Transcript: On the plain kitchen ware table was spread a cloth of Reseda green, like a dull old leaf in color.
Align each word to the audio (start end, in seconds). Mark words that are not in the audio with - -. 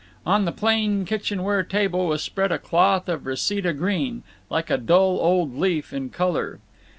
On 0.25 0.45
the 0.45 0.51
plain 0.51 1.05
kitchen 1.05 1.43
ware 1.43 1.61
table 1.61 2.07
was 2.07 2.23
spread 2.23 2.51
a 2.51 2.57
cloth 2.57 3.07
of 3.07 3.27
Reseda 3.27 3.71
green, 3.71 4.23
like 4.49 4.71
a 4.71 4.77
dull 4.79 5.19
old 5.21 5.55
leaf 5.55 5.93
in 5.93 6.09
color. 6.09 6.59